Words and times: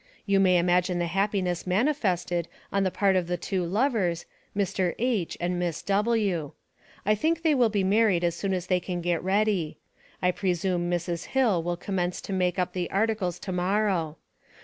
You 0.25 0.39
may 0.39 0.57
imagine 0.57 0.97
the 0.97 1.05
happiness 1.05 1.67
manifested 1.67 2.47
on 2.73 2.81
the 2.83 2.89
part 2.89 3.15
of 3.15 3.27
the 3.27 3.37
two 3.37 3.63
lovers, 3.63 4.25
Mr. 4.57 4.95
H. 4.97 5.37
and 5.39 5.59
Miss 5.59 5.83
W. 5.83 6.53
I 7.05 7.13
think 7.13 7.43
they 7.43 7.53
will 7.53 7.69
be 7.69 7.83
married 7.83 8.23
as 8.23 8.33
soon 8.33 8.51
as 8.55 8.65
they 8.65 8.79
can 8.79 9.01
get 9.01 9.23
ready. 9.23 9.77
I 10.19 10.31
presume 10.31 10.89
Mrs. 10.89 11.25
Hill 11.25 11.61
will 11.61 11.77
commence 11.77 12.19
to 12.21 12.33
make 12.33 12.57
up 12.57 12.73
the 12.73 12.89
articles 12.89 13.37
to 13.41 13.51
morrow. 13.51 14.17